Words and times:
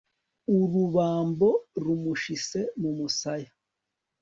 urubambo 0.59 1.49
rumushise 1.83 2.59
mu 2.81 2.89
musaya 2.97 3.51